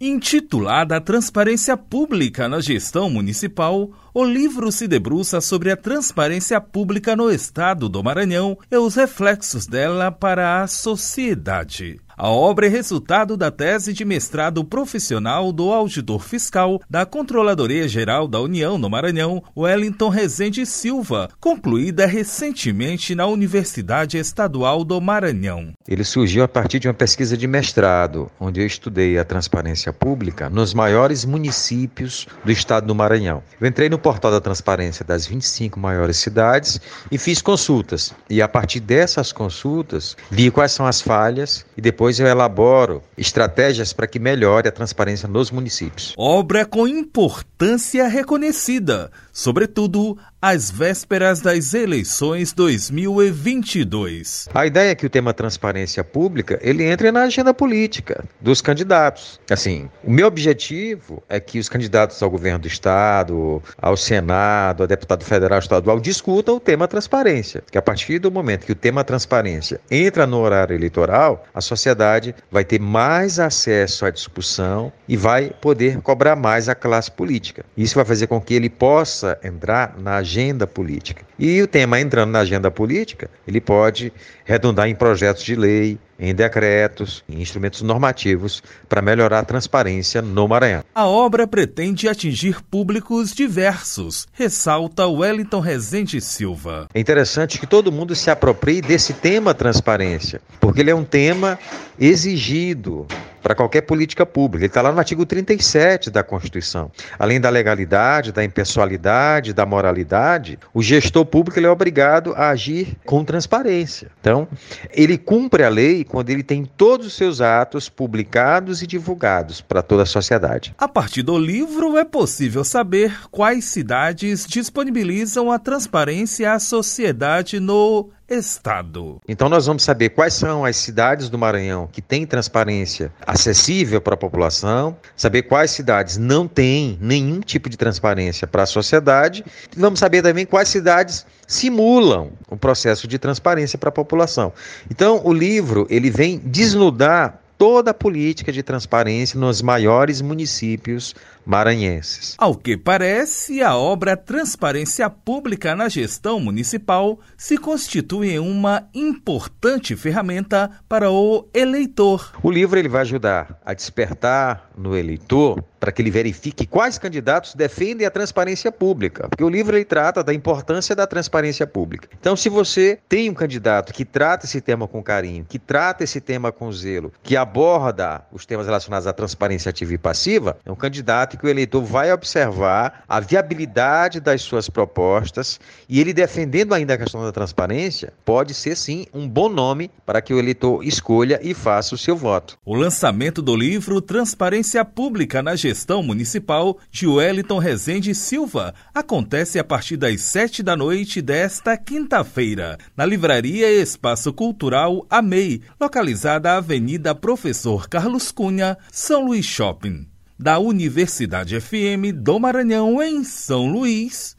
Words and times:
Intitulada 0.00 1.00
Transparência 1.00 1.76
Pública 1.76 2.48
na 2.48 2.60
Gestão 2.60 3.10
Municipal, 3.10 3.90
o 4.14 4.24
livro 4.24 4.70
se 4.70 4.86
debruça 4.86 5.40
sobre 5.40 5.72
a 5.72 5.76
transparência 5.76 6.60
pública 6.60 7.16
no 7.16 7.28
estado 7.28 7.88
do 7.88 8.00
Maranhão 8.00 8.56
e 8.70 8.76
os 8.76 8.94
reflexos 8.94 9.66
dela 9.66 10.12
para 10.12 10.62
a 10.62 10.68
sociedade. 10.68 12.00
A 12.20 12.28
obra 12.30 12.66
é 12.66 12.68
resultado 12.68 13.36
da 13.36 13.48
tese 13.48 13.92
de 13.92 14.04
mestrado 14.04 14.64
profissional 14.64 15.52
do 15.52 15.70
auditor 15.70 16.20
fiscal 16.20 16.80
da 16.90 17.06
Controladoria 17.06 17.86
Geral 17.86 18.26
da 18.26 18.40
União 18.40 18.76
no 18.76 18.90
Maranhão, 18.90 19.40
Wellington 19.56 20.08
Rezende 20.08 20.66
Silva, 20.66 21.28
concluída 21.38 22.06
recentemente 22.06 23.14
na 23.14 23.24
Universidade 23.28 24.18
Estadual 24.18 24.82
do 24.82 25.00
Maranhão. 25.00 25.74
Ele 25.86 26.02
surgiu 26.02 26.42
a 26.42 26.48
partir 26.48 26.80
de 26.80 26.88
uma 26.88 26.94
pesquisa 26.94 27.36
de 27.36 27.46
mestrado, 27.46 28.28
onde 28.40 28.60
eu 28.60 28.66
estudei 28.66 29.16
a 29.16 29.24
transparência 29.24 29.92
pública 29.92 30.50
nos 30.50 30.74
maiores 30.74 31.24
municípios 31.24 32.26
do 32.44 32.50
estado 32.50 32.88
do 32.88 32.96
Maranhão. 32.96 33.44
Eu 33.60 33.68
entrei 33.68 33.88
no 33.88 33.96
portal 33.96 34.32
da 34.32 34.40
transparência 34.40 35.04
das 35.04 35.24
25 35.24 35.78
maiores 35.78 36.16
cidades 36.16 36.80
e 37.12 37.16
fiz 37.16 37.40
consultas. 37.40 38.12
E 38.28 38.42
a 38.42 38.48
partir 38.48 38.80
dessas 38.80 39.30
consultas, 39.30 40.16
vi 40.28 40.50
quais 40.50 40.72
são 40.72 40.84
as 40.84 41.00
falhas 41.00 41.64
e 41.76 41.80
depois 41.80 42.07
depois 42.08 42.20
eu 42.20 42.26
elaboro 42.26 43.02
estratégias 43.18 43.92
para 43.92 44.06
que 44.06 44.18
melhore 44.18 44.66
a 44.66 44.72
transparência 44.72 45.28
nos 45.28 45.50
municípios. 45.50 46.14
Obra 46.16 46.64
com 46.64 46.88
importância 46.88 48.08
reconhecida, 48.08 49.10
sobretudo 49.30 50.16
às 50.40 50.70
vésperas 50.70 51.40
das 51.40 51.74
eleições 51.74 52.52
2022. 52.52 54.48
A 54.54 54.66
ideia 54.66 54.92
é 54.92 54.94
que 54.94 55.04
o 55.04 55.10
tema 55.10 55.34
transparência 55.34 56.04
pública, 56.04 56.58
ele 56.62 56.84
entre 56.84 57.10
na 57.10 57.22
agenda 57.22 57.52
política 57.52 58.24
dos 58.40 58.60
candidatos. 58.60 59.40
Assim, 59.50 59.90
o 60.04 60.12
meu 60.12 60.28
objetivo 60.28 61.22
é 61.28 61.40
que 61.40 61.58
os 61.58 61.68
candidatos 61.68 62.22
ao 62.22 62.30
governo 62.30 62.60
do 62.60 62.68
estado, 62.68 63.60
ao 63.76 63.96
Senado, 63.96 64.84
a 64.84 64.86
deputado 64.86 65.24
federal 65.24 65.58
estadual 65.58 65.98
discutam 65.98 66.56
o 66.56 66.60
tema 66.60 66.86
transparência, 66.86 67.64
que 67.68 67.78
a 67.78 67.82
partir 67.82 68.20
do 68.20 68.30
momento 68.30 68.64
que 68.64 68.72
o 68.72 68.76
tema 68.76 69.02
transparência 69.02 69.80
entra 69.90 70.24
no 70.24 70.38
horário 70.38 70.74
eleitoral, 70.74 71.44
a 71.52 71.60
sociedade 71.60 72.32
vai 72.48 72.64
ter 72.64 72.80
mais 72.80 73.40
acesso 73.40 74.06
à 74.06 74.10
discussão 74.10 74.92
e 75.08 75.16
vai 75.16 75.50
poder 75.60 76.00
cobrar 76.00 76.36
mais 76.36 76.68
a 76.68 76.76
classe 76.76 77.10
política. 77.10 77.64
Isso 77.76 77.96
vai 77.96 78.04
fazer 78.04 78.28
com 78.28 78.40
que 78.40 78.54
ele 78.54 78.70
possa 78.70 79.36
entrar 79.42 79.96
na 79.98 80.16
agenda 80.16 80.27
política. 80.66 81.24
E 81.38 81.62
o 81.62 81.66
tema 81.66 82.00
entrando 82.00 82.30
na 82.30 82.40
agenda 82.40 82.70
política, 82.70 83.30
ele 83.46 83.60
pode 83.60 84.12
redundar 84.44 84.88
em 84.88 84.94
projetos 84.94 85.42
de 85.42 85.54
lei, 85.54 85.98
em 86.18 86.34
decretos, 86.34 87.22
em 87.28 87.40
instrumentos 87.40 87.82
normativos 87.82 88.62
para 88.88 89.00
melhorar 89.00 89.40
a 89.40 89.44
transparência 89.44 90.20
no 90.20 90.48
Maranhão. 90.48 90.82
A 90.94 91.06
obra 91.06 91.46
pretende 91.46 92.08
atingir 92.08 92.60
públicos 92.62 93.32
diversos, 93.32 94.26
ressalta 94.32 95.06
Wellington 95.06 95.60
Rezende 95.60 96.20
Silva. 96.20 96.88
É 96.92 97.00
interessante 97.00 97.58
que 97.58 97.66
todo 97.66 97.92
mundo 97.92 98.14
se 98.14 98.30
aproprie 98.30 98.80
desse 98.80 99.12
tema 99.12 99.54
transparência, 99.54 100.40
porque 100.60 100.80
ele 100.80 100.90
é 100.90 100.94
um 100.94 101.04
tema 101.04 101.58
exigido 101.98 103.06
para 103.48 103.54
qualquer 103.54 103.80
política 103.80 104.26
pública. 104.26 104.64
Ele 104.64 104.70
está 104.70 104.82
lá 104.82 104.92
no 104.92 104.98
artigo 104.98 105.24
37 105.24 106.10
da 106.10 106.22
Constituição. 106.22 106.92
Além 107.18 107.40
da 107.40 107.48
legalidade, 107.48 108.30
da 108.30 108.44
impessoalidade, 108.44 109.54
da 109.54 109.64
moralidade, 109.64 110.58
o 110.74 110.82
gestor 110.82 111.24
público 111.24 111.58
ele 111.58 111.64
é 111.64 111.70
obrigado 111.70 112.34
a 112.36 112.50
agir 112.50 112.98
com 113.06 113.24
transparência. 113.24 114.10
Então, 114.20 114.46
ele 114.90 115.16
cumpre 115.16 115.64
a 115.64 115.70
lei 115.70 116.04
quando 116.04 116.28
ele 116.28 116.42
tem 116.42 116.66
todos 116.66 117.06
os 117.06 117.14
seus 117.14 117.40
atos 117.40 117.88
publicados 117.88 118.82
e 118.82 118.86
divulgados 118.86 119.62
para 119.62 119.82
toda 119.82 120.02
a 120.02 120.06
sociedade. 120.06 120.74
A 120.76 120.86
partir 120.86 121.22
do 121.22 121.38
livro 121.38 121.96
é 121.96 122.04
possível 122.04 122.62
saber 122.64 123.18
quais 123.30 123.64
cidades 123.64 124.44
disponibilizam 124.46 125.50
a 125.50 125.58
transparência 125.58 126.52
à 126.52 126.58
sociedade 126.58 127.58
no 127.60 128.10
Estado. 128.28 129.20
Então 129.26 129.48
nós 129.48 129.66
vamos 129.66 129.82
saber 129.82 130.10
quais 130.10 130.34
são 130.34 130.64
as 130.64 130.76
cidades 130.76 131.30
do 131.30 131.38
Maranhão 131.38 131.88
que 131.90 132.02
têm 132.02 132.26
transparência 132.26 133.10
acessível 133.26 134.00
para 134.00 134.14
a 134.14 134.18
população, 134.18 134.96
saber 135.16 135.42
quais 135.42 135.70
cidades 135.70 136.18
não 136.18 136.46
têm 136.46 136.98
nenhum 137.00 137.40
tipo 137.40 137.70
de 137.70 137.76
transparência 137.76 138.46
para 138.46 138.64
a 138.64 138.66
sociedade, 138.66 139.44
e 139.74 139.80
vamos 139.80 139.98
saber 139.98 140.22
também 140.22 140.44
quais 140.44 140.68
cidades 140.68 141.24
simulam 141.46 142.30
o 142.50 142.56
processo 142.56 143.08
de 143.08 143.18
transparência 143.18 143.78
para 143.78 143.88
a 143.88 143.92
população. 143.92 144.52
Então 144.90 145.22
o 145.24 145.32
livro 145.32 145.86
ele 145.88 146.10
vem 146.10 146.38
desnudar 146.38 147.40
toda 147.58 147.90
a 147.90 147.94
política 147.94 148.52
de 148.52 148.62
transparência 148.62 149.38
nos 149.38 149.60
maiores 149.60 150.22
municípios 150.22 151.14
maranhenses. 151.44 152.36
Ao 152.38 152.54
que 152.54 152.76
parece, 152.76 153.62
a 153.62 153.76
obra 153.76 154.16
Transparência 154.16 155.10
Pública 155.10 155.74
na 155.74 155.88
Gestão 155.88 156.38
Municipal 156.38 157.18
se 157.36 157.58
constitui 157.58 158.34
em 158.34 158.38
uma 158.38 158.88
importante 158.94 159.96
ferramenta 159.96 160.70
para 160.88 161.10
o 161.10 161.48
eleitor. 161.52 162.32
O 162.42 162.50
livro 162.50 162.78
ele 162.78 162.88
vai 162.88 163.00
ajudar 163.00 163.58
a 163.64 163.74
despertar 163.74 164.70
no 164.76 164.96
eleitor 164.96 165.62
para 165.78 165.92
que 165.92 166.02
ele 166.02 166.10
verifique 166.10 166.66
quais 166.66 166.98
candidatos 166.98 167.54
defendem 167.54 168.06
a 168.06 168.10
transparência 168.10 168.70
pública, 168.72 169.28
porque 169.28 169.44
o 169.44 169.48
livro 169.48 169.76
ele 169.76 169.84
trata 169.84 170.22
da 170.22 170.34
importância 170.34 170.94
da 170.94 171.06
transparência 171.06 171.66
pública. 171.66 172.08
Então, 172.18 172.36
se 172.36 172.48
você 172.48 172.98
tem 173.08 173.30
um 173.30 173.34
candidato 173.34 173.92
que 173.92 174.04
trata 174.04 174.46
esse 174.46 174.60
tema 174.60 174.86
com 174.86 175.02
carinho, 175.02 175.44
que 175.48 175.58
trata 175.58 176.04
esse 176.04 176.20
tema 176.20 176.50
com 176.52 176.70
zelo, 176.72 177.12
que 177.22 177.36
aborda 177.36 178.22
os 178.32 178.44
temas 178.44 178.66
relacionados 178.66 179.06
à 179.06 179.12
transparência 179.12 179.70
ativa 179.70 179.94
e 179.94 179.98
passiva, 179.98 180.58
é 180.64 180.70
um 180.70 180.76
candidato 180.76 181.38
que 181.38 181.46
o 181.46 181.48
eleitor 181.48 181.82
vai 181.82 182.12
observar 182.12 183.04
a 183.08 183.20
viabilidade 183.20 184.20
das 184.20 184.42
suas 184.42 184.68
propostas 184.68 185.60
e 185.88 186.00
ele 186.00 186.12
defendendo 186.12 186.74
ainda 186.74 186.94
a 186.94 186.98
questão 186.98 187.22
da 187.22 187.32
transparência, 187.32 188.12
pode 188.24 188.54
ser 188.54 188.76
sim 188.76 189.06
um 189.12 189.28
bom 189.28 189.48
nome 189.48 189.90
para 190.04 190.20
que 190.20 190.34
o 190.34 190.38
eleitor 190.38 190.84
escolha 190.84 191.40
e 191.42 191.54
faça 191.54 191.94
o 191.94 191.98
seu 191.98 192.16
voto. 192.16 192.58
O 192.64 192.74
lançamento 192.74 193.40
do 193.40 193.54
livro 193.56 194.00
Transparência 194.00 194.84
Pública 194.84 195.42
na 195.42 195.56
Gestão 195.68 196.02
Municipal 196.02 196.78
de 196.90 197.06
Wellington 197.06 197.58
Rezende 197.58 198.14
Silva 198.14 198.74
acontece 198.94 199.58
a 199.58 199.64
partir 199.64 199.98
das 199.98 200.22
sete 200.22 200.62
da 200.62 200.74
noite 200.74 201.20
desta 201.20 201.76
quinta-feira, 201.76 202.78
na 202.96 203.04
Livraria 203.04 203.70
Espaço 203.70 204.32
Cultural 204.32 205.06
AMEI, 205.10 205.60
localizada 205.78 206.48
na 206.48 206.56
Avenida 206.56 207.14
Professor 207.14 207.86
Carlos 207.86 208.32
Cunha, 208.32 208.78
São 208.90 209.26
Luís 209.26 209.44
Shopping 209.44 210.06
da 210.38 210.58
Universidade 210.58 211.60
FM 211.60 212.14
do 212.14 212.38
Maranhão, 212.38 213.02
em 213.02 213.22
São 213.24 213.70
Luís, 213.70 214.36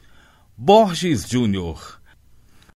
Borges 0.58 1.28
Júnior. 1.30 1.99